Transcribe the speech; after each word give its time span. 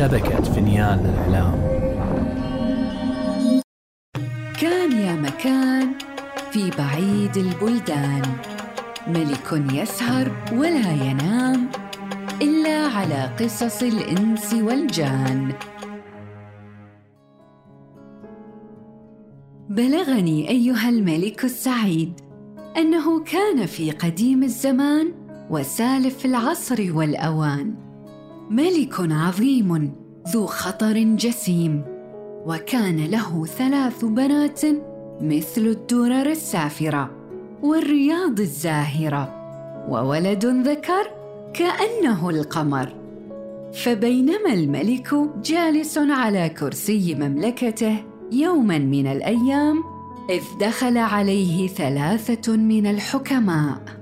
شبكة 0.00 0.42
فينيان 0.42 0.98
للإعلام 0.98 1.54
كان 4.60 4.92
يا 4.92 5.12
مكان 5.12 5.92
في 6.50 6.70
بعيد 6.78 7.36
البلدان. 7.36 8.22
ملك 9.08 9.72
يسهر 9.72 10.32
ولا 10.52 10.92
ينام 10.92 11.68
إلا 12.42 12.86
على 12.86 13.30
قصص 13.40 13.82
الإنس 13.82 14.54
والجان. 14.54 15.52
بلغني 19.68 20.48
أيها 20.48 20.88
الملك 20.88 21.44
السعيد 21.44 22.20
أنه 22.76 23.24
كان 23.24 23.66
في 23.66 23.90
قديم 23.90 24.42
الزمان 24.42 25.12
وسالف 25.50 26.24
العصر 26.24 26.96
والأوان. 26.96 27.89
ملك 28.50 28.94
عظيم 29.00 29.92
ذو 30.28 30.46
خطر 30.46 30.98
جسيم 30.98 31.84
وكان 32.46 33.06
له 33.06 33.46
ثلاث 33.46 34.04
بنات 34.04 34.60
مثل 35.20 35.60
الدرر 35.60 36.30
السافرة 36.30 37.10
والرياض 37.62 38.40
الزاهرة 38.40 39.34
وولد 39.88 40.46
ذكر 40.46 41.10
كأنه 41.54 42.30
القمر. 42.30 42.94
فبينما 43.72 44.52
الملك 44.52 45.14
جالس 45.44 45.98
على 45.98 46.48
كرسي 46.48 47.14
مملكته 47.14 47.96
يوما 48.32 48.78
من 48.78 49.06
الأيام 49.06 49.84
إذ 50.30 50.42
دخل 50.60 50.98
عليه 50.98 51.68
ثلاثة 51.68 52.56
من 52.56 52.86
الحكماء. 52.86 53.99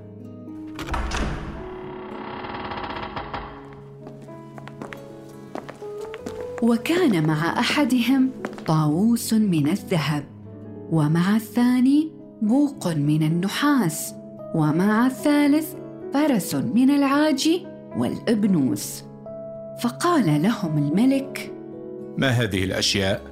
وكان 6.62 7.26
مع 7.26 7.58
أحدهم 7.60 8.30
طاووس 8.66 9.32
من 9.34 9.68
الذهب 9.68 10.24
ومع 10.90 11.36
الثاني 11.36 12.12
بوق 12.42 12.88
من 12.88 13.22
النحاس 13.22 14.14
ومع 14.54 15.06
الثالث 15.06 15.74
فرس 16.14 16.54
من 16.54 16.90
العاج 16.90 17.48
والإبنوس. 17.96 19.02
فقال 19.82 20.42
لهم 20.42 20.78
الملك 20.78 21.52
ما 22.18 22.28
هذه 22.28 22.64
الأشياء؟ 22.64 23.22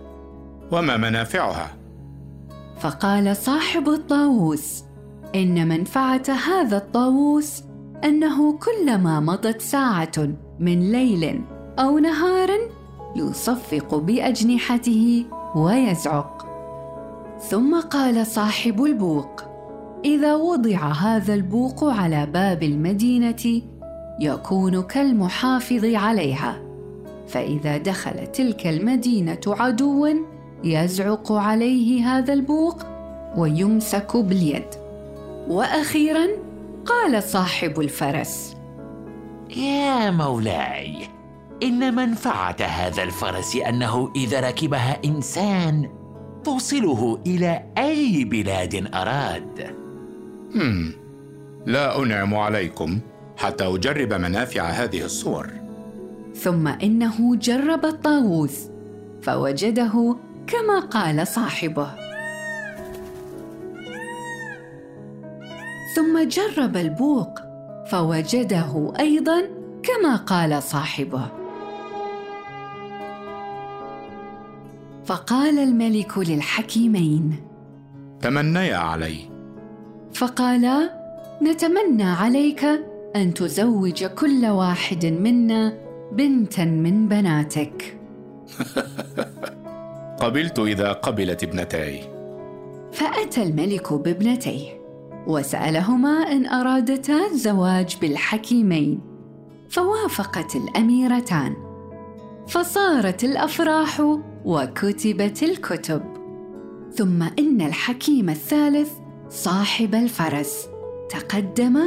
وما 0.72 0.97
منافعها؟ 0.97 1.70
فقال 2.80 3.36
صاحب 3.36 3.88
الطاووس 3.88 4.84
إن 5.34 5.69
منفعة 5.69 6.22
هذا 6.30 6.77
الطاووس 6.77 7.62
أنه 8.04 8.58
كلما 8.58 9.20
مضت 9.20 9.60
ساعة 9.60 10.28
من 10.60 10.92
ليل 10.92 11.41
أو 11.78 11.98
نهار 11.98 12.75
يصفق 13.19 13.95
بأجنحته 13.95 15.25
ويزعق. 15.56 16.47
ثم 17.41 17.81
قال 17.81 18.27
صاحب 18.27 18.84
البوق 18.84 19.42
إذا 20.05 20.34
وضع 20.34 20.78
هذا 20.78 21.34
البوق 21.34 21.84
على 21.84 22.27
باب 22.27 22.62
المدينة 22.62 23.62
يكون 24.20 24.83
كالمحافظ 24.83 25.84
عليها. 25.84 26.56
فإذا 27.28 27.77
دخل 27.77 28.27
تلك 28.27 28.67
المدينة 28.67 29.41
عدو 29.47 30.09
يزعق 30.64 31.33
عليه 31.33 32.05
هذا 32.05 32.33
البوق 32.33 32.83
ويمسك 33.37 34.17
باليد. 34.17 34.67
وأخيرا 35.48 36.27
قال 36.87 37.22
صاحب 37.22 37.81
الفرس 37.81 38.56
يا 39.56 40.11
مولاي 40.11 41.16
إن 41.62 41.94
منفعة 41.94 42.56
هذا 42.60 43.02
الفرس 43.02 43.56
أنه 43.56 44.12
إذا 44.16 44.41
ركبها 44.41 44.98
إنسان 45.04 45.91
توصله 46.44 47.19
إلى 47.26 47.62
أي 47.78 48.25
بلاد 48.25 48.94
أراد. 48.94 49.75
هم 50.54 50.92
لا 51.66 52.03
أنعم 52.03 52.34
عليكم 52.34 52.98
حتى 53.36 53.66
أجرب 53.66 54.12
منافع 54.12 54.62
هذه 54.62 55.04
الصور. 55.04 55.50
ثم 56.34 56.69
إنه 56.69 57.36
جرب 57.36 57.84
الطاووس 57.84 58.69
فوجده 59.22 60.16
كما 60.47 60.81
قال 60.81 61.26
صاحبه. 61.26 61.91
ثم 65.97 66.28
جرب 66.28 66.76
البوق 66.76 67.38
فوجده 67.91 68.92
أيضا 68.98 69.42
كما 69.82 70.16
قال 70.16 70.62
صاحبه. 70.62 71.45
فقال 75.06 75.59
الملك 75.59 76.19
للحكيمين 76.19 77.37
تمنيا 78.22 78.77
علي. 78.77 79.19
فقالا 80.15 80.91
نتمنى 81.43 82.05
عليك 82.05 82.65
أن 83.17 83.34
تزوج 83.34 84.05
كل 84.05 84.47
واحد 84.47 85.06
منا 85.06 85.78
بنتا 86.12 86.65
من 86.65 87.09
بناتك. 87.09 87.99
قبلت 90.22 90.59
إذا 90.59 90.93
قبلت 90.93 91.44
ابنتاي 91.44 92.00
فأتى 92.93 93.43
الملك 93.43 93.93
بابنتيه 93.93 94.81
وسألهما 95.27 96.09
أن 96.09 96.47
أرادتا 96.47 97.27
الزواج 97.27 97.97
بالحكيمين 98.00 99.00
فوافقت 99.69 100.56
الأميرتان 100.56 101.56
فصارت 102.49 103.25
الأفراح 103.25 104.03
وكتبت 104.46 105.42
الكتب. 105.42 106.02
ثم 106.94 107.22
إن 107.22 107.60
الحكيم 107.60 108.30
الثالث 108.30 108.92
صاحب 109.28 109.94
الفرس 109.94 110.66
تقدم 111.10 111.80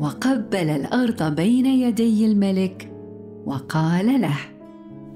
وقبل 0.00 0.70
الأرض 0.70 1.34
بين 1.34 1.66
يدي 1.66 2.26
الملك 2.26 2.92
وقال 3.46 4.20
له 4.20 4.36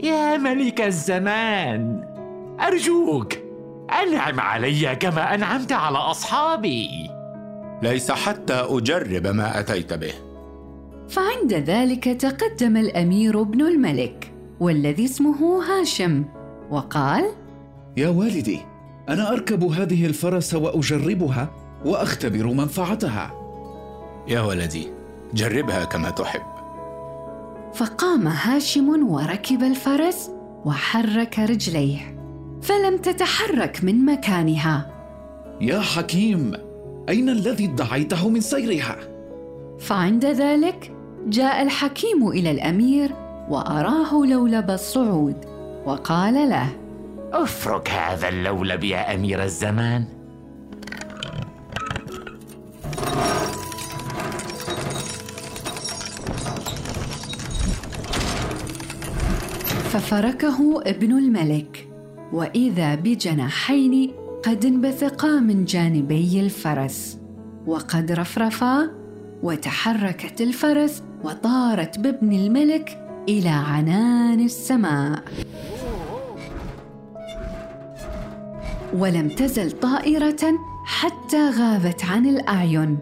يا 0.01 0.37
ملك 0.37 0.81
الزمان 0.81 2.05
أرجوك 2.61 3.33
أنعم 4.03 4.41
علي 4.41 4.97
كما 4.97 5.35
أنعمت 5.35 5.73
على 5.73 5.99
أصحابي. 5.99 6.89
ليس 7.83 8.11
حتى 8.11 8.55
أجرب 8.55 9.27
ما 9.27 9.61
أتيت 9.61 9.93
به. 9.93 10.13
فعند 11.09 11.53
ذلك 11.53 12.05
تقدم 12.05 12.77
الأمير 12.77 13.41
ابن 13.41 13.61
الملك 13.61 14.33
والذي 14.61 15.05
اسمه 15.05 15.63
هاشم 15.65 16.25
وقال 16.71 17.25
يا 17.97 18.09
والدي 18.09 18.61
أنا 19.09 19.33
أركب 19.33 19.65
هذه 19.65 20.07
الفرس 20.07 20.55
وأجربها 20.55 21.51
وأختبر 21.85 22.47
منفعتها. 22.47 23.33
يا 24.29 24.41
ولدي 24.41 24.89
جربها 25.35 25.85
كما 25.85 26.11
تحب. 26.11 26.43
فقام 27.75 28.27
هاشم 28.29 29.11
وركب 29.11 29.63
الفرس 29.63 30.31
وحرك 30.65 31.39
رجليه 31.39 32.21
فلم 32.63 32.97
تتحرك 32.97 33.85
من 33.85 34.05
مكانها. 34.05 34.91
يا 35.61 35.81
حكيم 35.81 36.53
أين 37.09 37.29
الذي 37.29 37.65
ادعيته 37.65 38.29
من 38.29 38.41
سيرها؟ 38.41 38.97
فعند 39.79 40.25
ذلك 40.25 40.93
جاء 41.27 41.63
الحكيم 41.63 42.29
إلى 42.29 42.51
الأمير 42.51 43.11
وأراه 43.49 44.27
لولب 44.27 44.71
الصعود. 44.71 45.37
وقال 45.87 46.35
له 46.35 46.69
افرك 47.33 47.91
هذا 47.91 48.29
اللولب 48.29 48.85
يا 48.85 49.15
أمير 49.15 49.43
الزمان. 49.43 50.05
ففركه 59.91 60.83
ابن 60.87 61.13
الملك 61.13 61.89
وإذا 62.33 62.95
بجناحين 62.95 64.13
قد 64.43 64.65
انبثقا 64.65 65.41
من 65.41 65.65
جانبي 65.65 66.41
الفرس 66.41 67.19
وقد 67.67 68.13
رفرفا 68.13 68.91
وتحركت 69.43 70.41
الفرس 70.41 71.03
وطارت 71.25 71.99
بابن 71.99 72.33
الملك 72.33 72.99
إلى 73.29 73.49
عنان 73.49 74.41
السماء. 74.41 75.23
ولم 78.99 79.29
تزل 79.29 79.71
طائرة 79.71 80.59
حتى 80.85 81.51
غابت 81.51 82.05
عن 82.05 82.27
الأعين. 82.27 82.99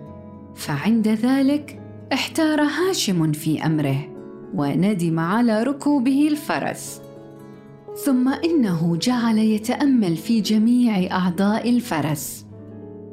فعند 0.55 1.09
ذلك 1.09 1.81
احتار 2.13 2.63
هاشم 2.63 3.33
في 3.33 3.67
أمره 3.67 3.99
وندم 4.55 5.19
على 5.19 5.63
ركوبه 5.63 6.29
الفرس. 6.29 7.01
ثم 8.05 8.29
إنه 8.29 8.97
جعل 8.97 9.39
يتأمل 9.39 10.17
في 10.17 10.41
جميع 10.41 11.17
أعضاء 11.17 11.71
الفرس. 11.71 12.47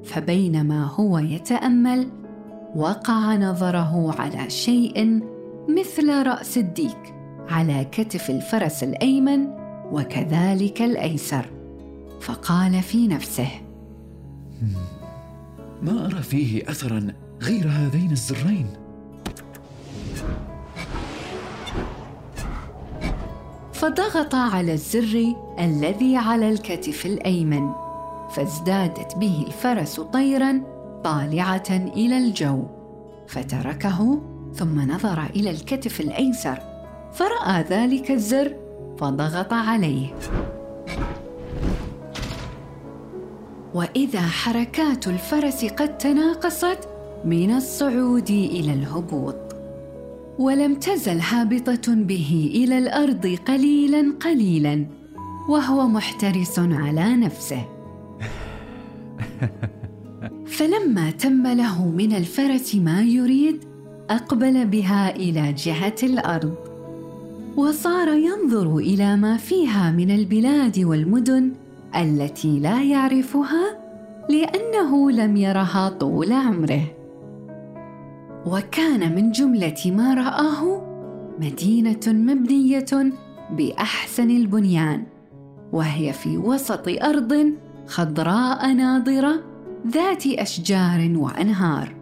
فبينما 0.03 0.83
هو 0.85 1.17
يتأمل 1.19 2.07
وقع 2.75 3.35
نظره 3.35 4.15
على 4.19 4.49
شيء 4.49 5.19
مثل 5.69 6.27
رأس 6.27 6.57
الديك 6.57 7.15
على 7.49 7.85
كتف 7.91 8.29
الفرس 8.29 8.83
الأيمن 8.83 9.47
وكذلك 9.91 10.81
الأيسر. 10.81 11.45
فقال 12.25 12.81
في 12.81 13.07
نفسه. 13.07 13.49
ما 15.81 16.05
أرى 16.05 16.23
فيه 16.23 16.69
اثرا 16.69 17.07
غير 17.41 17.67
هذين 17.67 18.11
الزرين. 18.11 18.67
فضغط 23.73 24.35
على 24.35 24.73
الزر 24.73 25.35
الذي 25.59 26.17
على 26.17 26.49
الكتف 26.49 27.05
الأيمن 27.05 27.69
فازدادت 28.29 29.17
به 29.17 29.43
الفرس 29.47 29.99
طيرا 29.99 30.61
طالعة 31.03 31.69
إلى 31.71 32.17
الجو 32.17 32.63
فتركه 33.27 34.21
ثم 34.53 34.91
نظر 34.91 35.23
إلى 35.23 35.49
الكتف 35.49 36.01
الأيسر 36.01 36.59
فرأى 37.13 37.63
ذلك 37.69 38.11
الزر 38.11 38.55
فضغط 38.97 39.53
عليه. 39.53 40.13
وإذا 43.75 44.21
حركات 44.21 45.07
الفرس 45.07 45.65
قد 45.65 45.97
تناقصت 45.97 46.79
من 47.25 47.51
الصعود 47.51 48.29
إلى 48.29 48.73
الهبوط. 48.73 49.35
ولم 50.39 50.75
تزل 50.75 51.19
هابطة 51.19 51.93
به 51.93 52.51
إلى 52.55 52.77
الأرض 52.77 53.37
قليلا 53.47 54.13
قليلا 54.21 54.85
وهو 55.49 55.87
محترس 55.87 56.59
على 56.59 57.15
نفسه. 57.15 57.65
فلما 60.57 61.11
تم 61.11 61.47
له 61.47 61.87
من 61.87 62.15
الفرس 62.15 62.75
ما 62.75 63.01
يريد 63.01 63.59
أقبل 64.09 64.65
بها 64.65 65.15
إلى 65.15 65.53
جهة 65.53 65.95
الأرض 66.03 66.55
وصار 67.57 68.07
ينظر 68.07 68.77
إلى 68.77 69.15
ما 69.15 69.37
فيها 69.37 69.91
من 69.91 70.11
البلاد 70.11 70.79
والمدن 70.79 71.64
التي 71.95 72.59
لا 72.59 72.83
يعرفها 72.83 73.79
لأنه 74.29 75.11
لم 75.11 75.37
يرها 75.37 75.89
طول 75.89 76.33
عمره. 76.33 76.81
وكان 78.45 79.15
من 79.15 79.31
جملة 79.31 79.81
ما 79.85 80.13
رآه 80.13 80.81
مدينة 81.39 81.99
مبنية 82.07 83.13
بأحسن 83.51 84.29
البنيان 84.29 85.03
وهي 85.71 86.13
في 86.13 86.37
وسط 86.37 86.87
أرض 86.87 87.53
خضراء 87.87 88.73
ناضره 88.73 89.43
ذات 89.87 90.27
أشجار 90.27 91.11
وأنهار. 91.15 91.95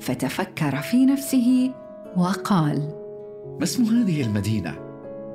فتفكر 0.00 0.76
في 0.76 1.06
نفسه 1.06 1.70
وقال 2.16 2.78
ما 3.58 3.62
اسم 3.62 3.84
هذه 3.84 4.22
المدينة؟ 4.22 4.74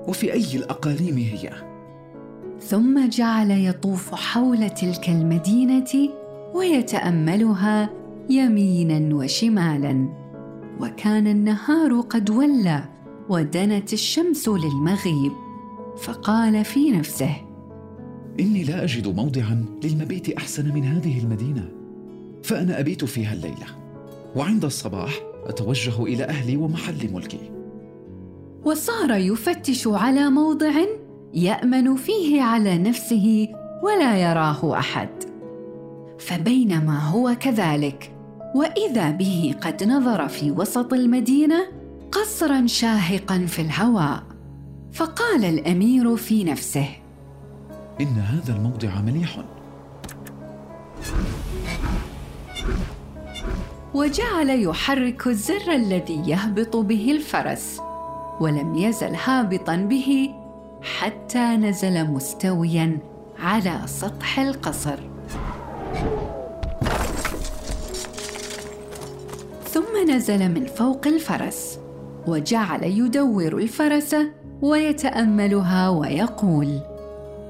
وفي 0.08 0.34
أي 0.34 0.56
الأقاليم 0.56 1.18
هي؟ 1.18 1.71
ثم 2.62 3.10
جعل 3.10 3.52
يطوف 3.52 4.16
حول 4.16 4.70
تلك 4.70 5.10
المدينة 5.10 6.10
ويتأملها 6.54 7.90
يمينا 8.30 9.16
وشمالا. 9.16 10.22
وكان 10.80 11.28
النهار 11.28 12.02
قد 12.02 12.30
ولى 12.30 12.84
ودنت 13.30 13.94
الشمس 13.94 14.50
للمغيب 14.50 15.32
فقال 15.98 16.66
في 16.66 16.92
نفسه 16.92 17.36
إني 18.40 18.64
لا 18.64 18.84
أجد 18.84 19.08
موضعا 19.08 19.66
للمبيت 19.84 20.30
أحسن 20.30 20.74
من 20.74 20.84
هذه 20.84 21.20
المدينة 21.20 21.70
فأنا 22.44 22.80
أبيت 22.80 23.06
فيها 23.06 23.34
الليلة 23.34 23.66
وعند 24.36 24.66
الصباح 24.66 25.20
أتوجه 25.46 26.04
إلى 26.04 26.24
أهلي 26.24 26.58
ومحل 26.58 27.14
ملكي. 27.14 27.52
وصار 28.66 29.12
يفتش 29.12 29.88
على 29.88 30.30
موضع 30.30 30.74
يأمن 31.34 31.96
فيه 31.96 32.42
على 32.42 32.78
نفسه 32.78 33.48
ولا 33.84 34.18
يراه 34.18 34.80
أحد. 34.80 35.10
فبينما 36.20 37.00
هو 37.00 37.36
كذلك 37.40 38.12
وإذا 38.56 39.12
به 39.12 39.56
قد 39.62 39.84
نظر 39.84 40.28
في 40.28 40.52
وسط 40.52 40.94
المدينة 40.94 41.68
قصرا 42.12 42.68
شاهقا 42.68 43.46
في 43.46 43.62
الهواء 43.62 44.24
فقال 44.94 45.46
الأمير 45.46 46.16
في 46.16 46.44
نفسه 46.44 46.88
إن 48.02 48.08
هذا 48.08 48.56
الموضع 48.56 49.02
مليح. 49.02 49.38
وجعل 53.94 54.50
يحرك 54.50 55.28
الزر 55.28 55.72
الذي 55.72 56.24
يهبط 56.26 56.76
به 56.76 57.12
الفرس 57.12 57.82
ولم 58.40 58.76
يزل 58.76 59.16
هابطا 59.24 59.76
به 59.76 60.32
حتى 60.82 61.56
نزل 61.56 62.06
مستويا 62.06 62.98
على 63.40 63.82
سطح 63.86 64.40
القصر. 64.40 65.00
ثم 69.70 70.12
نزل 70.12 70.52
من 70.52 70.66
فوق 70.66 71.08
الفرس 71.08 71.80
وجعل 72.28 72.84
يدور 72.84 73.58
الفرس 73.58 74.16
ويتأملها 74.62 75.90
ويقول 75.90 76.80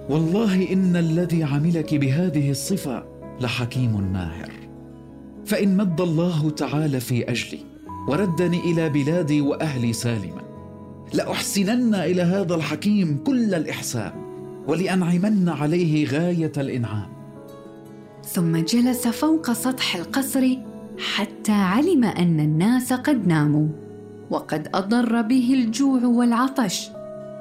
والله 0.09 0.73
إن 0.73 0.95
الذي 0.95 1.43
عملك 1.43 1.95
بهذه 1.95 2.51
الصفة 2.51 3.03
لحكيم 3.41 4.13
ماهر 4.13 4.51
فإن 5.45 5.77
مد 5.77 6.01
الله 6.01 6.49
تعالى 6.49 6.99
في 6.99 7.31
أجلي 7.31 7.59
وردني 8.07 8.59
إلى 8.59 8.89
بلادي 8.89 9.41
وأهلي 9.41 9.93
سالما. 9.93 10.50
لأحسنن 11.13 11.95
إلى 11.95 12.21
هذا 12.21 12.55
الحكيم 12.55 13.23
كل 13.25 13.53
الإحسان 13.53 14.11
ولأنعمن 14.67 15.49
عليه 15.49 16.07
غاية 16.07 16.51
الإنعام. 16.57 17.09
ثم 18.25 18.57
جلس 18.57 19.07
فوق 19.07 19.51
سطح 19.51 19.95
القصر 19.95 20.57
حتى 20.99 21.51
علم 21.51 22.03
أن 22.03 22.39
الناس 22.39 22.93
قد 22.93 23.27
ناموا 23.27 23.67
وقد 24.29 24.67
أضر 24.73 25.21
به 25.21 25.53
الجوع 25.53 26.05
والعطش 26.05 26.89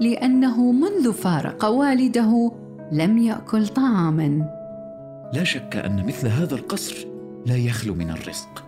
لأنه 0.01 0.73
منذ 0.73 1.13
فارق 1.13 1.65
والده 1.65 2.53
لم 2.93 3.19
يأكل 3.19 3.69
طعاما. 3.69 4.45
لا 5.35 5.45
شك 5.45 5.77
أن 5.77 6.07
مثل 6.07 6.29
هذا 6.29 6.55
القصر 6.55 7.07
لا 7.47 7.57
يخلو 7.57 7.95
من 7.95 8.11
الرزق. 8.11 8.65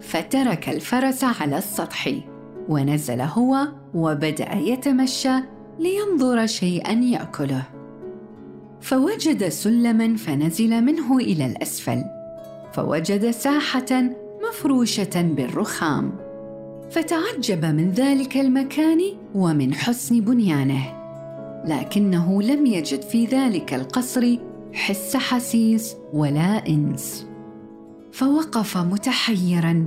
فترك 0.00 0.68
الفرس 0.68 1.24
على 1.24 1.58
السطح. 1.58 2.08
ونزل 2.68 3.20
هو 3.20 3.68
وبدأ 3.94 4.54
يتمشى 4.54 5.34
لينظر 5.78 6.46
شيئا 6.46 6.92
يأكله. 6.92 7.62
فوجد 8.80 9.48
سلما 9.48 10.16
فنزل 10.16 10.84
منه 10.84 11.16
إلى 11.16 11.46
الأسفل. 11.46 12.04
فوجد 12.72 13.30
ساحة 13.30 14.02
مفروشة 14.48 15.22
بالرخام. 15.22 16.12
فتعجب 16.90 17.64
من 17.64 17.90
ذلك 17.90 18.36
المكان 18.36 19.00
ومن 19.34 19.74
حسن 19.74 20.20
بنيانه. 20.20 20.96
لكنه 21.64 22.42
لم 22.42 22.66
يجد 22.66 23.00
في 23.00 23.24
ذلك 23.24 23.74
القصر 23.74 24.36
حس 24.72 25.16
حسيس 25.16 25.96
ولا 26.12 26.68
إنس. 26.68 27.26
فوقف 28.12 28.76
متحيرا 28.76 29.86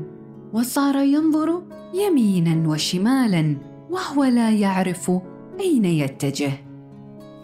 وصار 0.54 0.96
ينظر 0.96 1.62
يمينا 1.94 2.70
وشمالا 2.70 3.58
وهو 3.90 4.24
لا 4.24 4.52
يعرف 4.52 5.12
أين 5.60 5.86
يتجه. 5.86 6.52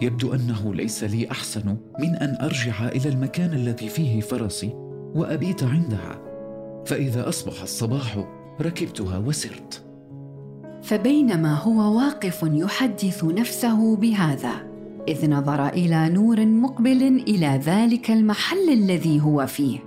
يبدو 0.01 0.33
أنه 0.33 0.73
ليس 0.73 1.03
لي 1.03 1.31
أحسن 1.31 1.77
من 1.99 2.15
أن 2.15 2.37
أرجع 2.41 2.87
إلى 2.87 3.09
المكان 3.09 3.53
الذي 3.53 3.89
فيه 3.89 4.21
فرسي 4.21 4.69
وأبيت 5.15 5.63
عندها. 5.63 6.21
فإذا 6.85 7.29
أصبح 7.29 7.61
الصباح 7.61 8.25
ركبتها 8.61 9.17
وسرت. 9.17 9.85
فبينما 10.83 11.53
هو 11.53 11.97
واقف 11.97 12.43
يحدث 12.43 13.23
نفسه 13.23 13.95
بهذا 13.95 14.51
إذ 15.07 15.29
نظر 15.29 15.67
إلى 15.67 16.09
نور 16.09 16.45
مقبل 16.45 17.03
إلى 17.03 17.61
ذلك 17.65 18.11
المحل 18.11 18.69
الذي 18.69 19.21
هو 19.21 19.45
فيه. 19.45 19.79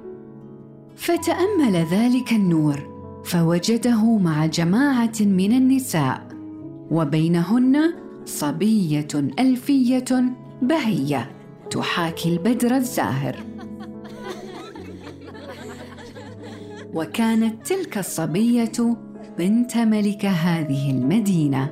فتأمل 0.97 1.77
ذلك 1.91 2.33
النور 2.33 2.98
فوجده 3.25 4.19
مع 4.19 4.47
جماعة 4.47 5.13
من 5.21 5.53
النساء 5.53 6.29
وبينهن 6.91 7.95
صبية 8.25 9.09
ألفية 9.39 10.05
بهية 10.63 11.31
تحاكي 11.71 12.29
البدر 12.29 12.77
الزاهر. 12.77 13.37
وكانت 16.95 17.67
تلك 17.67 17.99
الصبية 17.99 18.97
بنت 19.39 19.77
ملك 19.77 20.25
هذه 20.25 20.91
المدينة. 20.91 21.71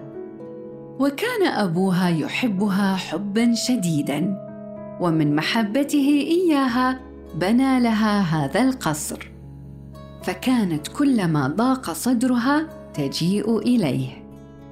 وكان 1.01 1.47
أبوها 1.47 2.09
يحبها 2.09 2.97
حبا 2.97 3.55
شديدا 3.55 4.37
ومن 5.01 5.37
محبته 5.37 6.27
إياها 6.31 7.01
بنى 7.35 7.81
لها 7.81 8.21
هذا 8.21 8.63
القصر. 8.63 9.36
فكانت 10.27 10.89
كلما 10.89 11.49
ضاق 11.49 11.93
صدرها 11.93 12.67
تجيء 12.95 13.59
إليه 13.59 14.09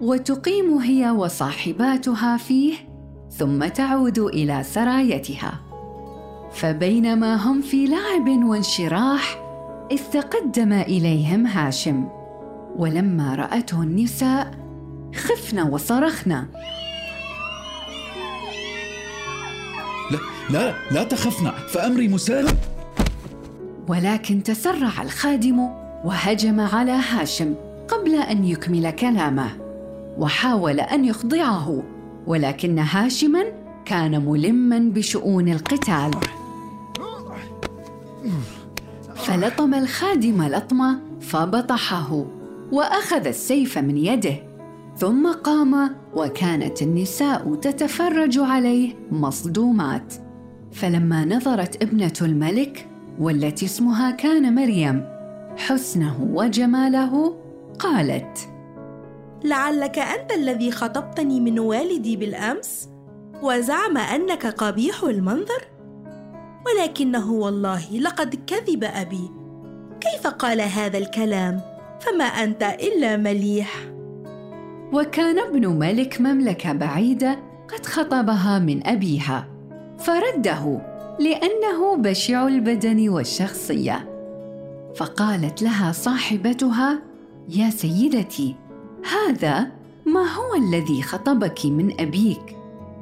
وتقيم 0.01 0.79
هي 0.79 1.11
وصاحباتها 1.11 2.37
فيه 2.37 2.75
ثم 3.31 3.65
تعود 3.65 4.19
إلى 4.19 4.63
سرايتها. 4.63 5.61
فبينما 6.53 7.37
هم 7.37 7.63
في 7.63 7.87
لعب 7.87 8.45
وانشراح 8.45 9.39
اذ 9.91 10.01
تقدم 10.13 10.73
إليهم 10.73 11.47
هاشم. 11.47 12.09
ولما 12.77 13.35
رأته 13.35 13.83
النساء 13.83 14.51
خفن 15.15 15.61
وصرخن 15.61 16.31
لا 20.11 20.19
لا 20.51 20.75
لا 20.91 21.05
تخفنا 21.05 21.51
فأمري 21.51 22.09
مسالم 22.09 22.74
ولكن 23.89 24.43
تسرع 24.43 25.03
الخادم 25.03 25.59
وهجم 26.05 26.61
على 26.61 26.93
هاشم 26.93 27.55
قبل 27.89 28.15
أن 28.15 28.45
يكمل 28.45 28.91
كلامه 28.91 29.51
وحاول 30.19 30.81
أن 30.81 31.05
يخضعه 31.05 31.83
ولكن 32.27 32.79
هاشما 32.79 33.45
كان 33.85 34.25
ملما 34.25 34.79
بشؤون 34.79 35.49
القتال. 35.49 36.11
فلطم 39.15 39.75
الخادم 39.75 40.43
لطمة 40.43 41.01
فبطحه 41.21 42.25
وأخذ 42.73 43.27
السيف 43.27 43.79
من 43.79 43.97
يده 43.97 44.37
ثم 44.97 45.33
قام 45.33 45.91
وكانت 46.15 46.83
النساء 46.83 47.55
تتفرج 47.55 48.39
عليه 48.39 48.95
مصدومات. 49.11 50.15
فلما 50.73 51.25
نظرت 51.25 51.83
ابنة 51.83 52.13
الملك 52.23 52.94
والتي 53.19 53.67
اسمها 53.67 54.11
كان 54.11 54.55
مريم. 54.55 55.05
حسنه 55.57 56.29
وجماله 56.33 57.37
قالت 57.79 58.39
لعلك 59.45 59.99
أنت 59.99 60.33
الذي 60.33 60.71
خطبتني 60.71 61.41
من 61.41 61.59
والدي 61.59 62.17
بالأمس 62.17 62.89
وزعم 63.43 63.97
أنك 63.99 64.47
قبيح 64.47 65.03
المنظر؟ 65.03 65.65
ولكنه 66.67 67.33
والله 67.33 67.99
لقد 67.99 68.35
كذب 68.47 68.85
أبي. 68.85 69.31
كيف 70.01 70.27
قال 70.27 70.61
هذا 70.61 70.99
الكلام؟ 70.99 71.61
فما 72.01 72.25
أنت 72.25 72.63
إلا 72.63 73.17
مليح. 73.17 73.75
وكان 74.93 75.39
ابن 75.39 75.67
ملك 75.67 76.21
مملكة 76.21 76.73
بعيدة 76.73 77.39
قد 77.69 77.87
خطبها 77.87 78.59
من 78.59 78.87
أبيها 78.87 79.49
فرده 79.99 80.94
لأنه 81.21 81.97
بشع 81.97 82.47
البدن 82.47 83.09
والشخصية. 83.09 84.09
فقالت 84.97 85.63
لها 85.63 85.93
صاحبتها 85.93 87.03
يا 87.49 87.71
سيدتي 87.71 88.55
هذا 89.13 89.71
ما 90.07 90.21
هو 90.21 90.55
الذي 90.55 91.03
خطبك 91.03 91.67
من 91.67 92.01
أبيك؟ 92.01 92.57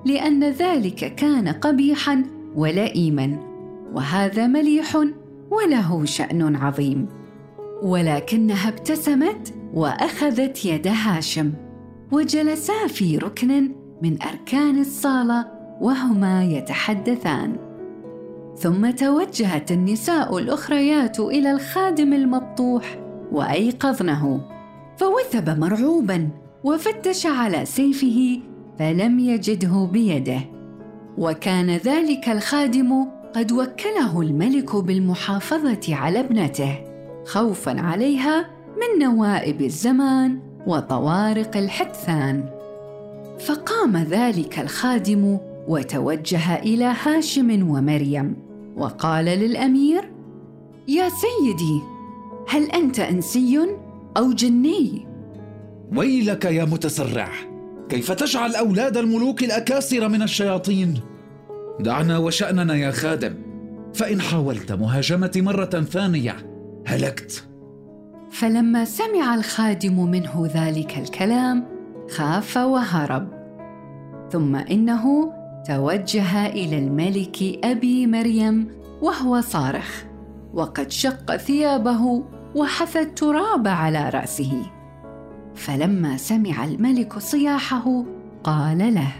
لأن 0.04 0.44
ذلك 0.44 1.14
كان 1.14 1.48
قبيحا 1.48 2.24
ولئيما 2.56 3.38
وهذا 3.94 4.46
مليح 4.46 4.96
وله 5.50 6.04
شأن 6.04 6.56
عظيم. 6.56 7.06
ولكنها 7.82 8.68
ابتسمت 8.68 9.54
وأخذت 9.74 10.64
يد 10.64 10.86
هاشم 10.86 11.52
وجلسا 12.12 12.86
في 12.86 13.18
ركن 13.18 13.72
من 14.02 14.22
أركان 14.22 14.80
الصالة 14.80 15.46
وهما 15.80 16.44
يتحدثان. 16.44 17.71
ثم 18.58 18.90
توجهت 18.90 19.72
النساء 19.72 20.38
الأخريات 20.38 21.20
إلى 21.20 21.50
الخادم 21.50 22.12
المبطوح 22.12 22.98
وأيقظنه 23.32 24.40
فوثب 24.96 25.58
مرعوبا 25.58 26.28
وفتش 26.64 27.26
على 27.26 27.64
سيفه 27.64 28.40
فلم 28.78 29.18
يجده 29.18 29.88
بيده. 29.92 30.40
وكان 31.18 31.70
ذلك 31.70 32.28
الخادم 32.28 33.06
قد 33.34 33.52
وكله 33.52 34.20
الملك 34.20 34.76
بالمحافظة 34.76 35.94
على 35.94 36.20
ابنته 36.20 36.78
خوفا 37.26 37.80
عليها 37.80 38.50
من 38.76 39.04
نوائب 39.04 39.62
الزمان 39.62 40.38
وطوارق 40.66 41.56
الحدثان. 41.56 42.44
فقام 43.46 43.96
ذلك 43.96 44.58
الخادم 44.58 45.38
وتوجه 45.68 46.58
إلى 46.58 46.94
هاشم 47.04 47.70
ومريم 47.70 48.36
وقال 48.76 49.24
للأمير 49.24 50.10
يا 50.88 51.08
سيدي 51.08 51.80
هل 52.48 52.70
أنت 52.70 53.00
أنسي 53.00 53.58
أو 54.16 54.32
جني؟ 54.32 55.06
ويلك 55.96 56.44
يا 56.44 56.64
متسرع 56.64 57.28
كيف 57.88 58.12
تجعل 58.12 58.54
أولاد 58.54 58.96
الملوك 58.96 59.44
الأكاسر 59.44 60.08
من 60.08 60.22
الشياطين؟ 60.22 61.00
دعنا 61.80 62.18
وشأننا 62.18 62.74
يا 62.74 62.90
خادم 62.90 63.34
فإن 63.94 64.20
حاولت 64.20 64.72
مهاجمتي 64.72 65.40
مرة 65.40 65.64
ثانية 65.64 66.36
هلكت. 66.86 67.44
فلما 68.30 68.84
سمع 68.84 69.34
الخادم 69.34 70.10
منه 70.10 70.50
ذلك 70.54 70.98
الكلام 70.98 71.64
خاف 72.10 72.56
وهرب. 72.56 73.28
ثم 74.32 74.56
إنه 74.56 75.32
توجه 75.66 76.46
إلى 76.46 76.78
الملك 76.78 77.64
أبي 77.64 78.06
مريم 78.06 78.68
وهو 79.02 79.40
صارخ 79.40 80.04
وقد 80.54 80.90
شق 80.90 81.36
ثيابه 81.36 82.22
وحث 82.54 82.96
التراب 82.96 83.68
على 83.68 84.08
رأسه. 84.08 84.62
فلما 85.54 86.16
سمع 86.16 86.64
الملك 86.64 87.18
صياحه 87.18 88.04
قال 88.44 88.94
له 88.94 89.12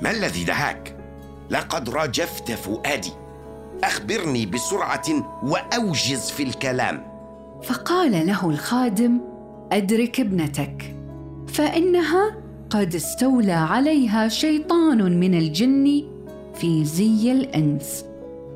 ما 0.00 0.10
الذي 0.10 0.44
دهاك؟ 0.44 0.96
لقد 1.50 1.90
رجفت 1.90 2.52
فؤادي. 2.52 3.12
أخبرني 3.84 4.46
بسرعة 4.46 5.06
وأوجز 5.42 6.30
في 6.30 6.42
الكلام. 6.42 7.02
فقال 7.62 8.26
له 8.26 8.50
الخادم 8.50 9.20
أدرك 9.72 10.20
ابنتك. 10.20 10.94
فإنها 11.48 12.43
قد 12.74 12.94
استولى 12.94 13.52
عليها 13.52 14.28
شيطان 14.28 15.20
من 15.20 15.34
الجن 15.34 16.04
في 16.54 16.84
زي 16.84 17.32
الإنس 17.32 18.04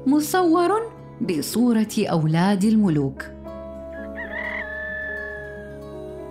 مصور 0.07 0.93
بصورة 1.21 1.89
أولاد 1.99 2.65
الملوك. 2.65 3.25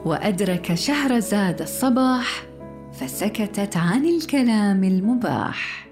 وأدرك 0.05 0.73
شهرزاد 0.73 1.61
الصباح 1.61 2.43
فسكتت 2.93 3.77
عن 3.77 4.05
الكلام 4.05 4.83
المباح. 4.83 5.86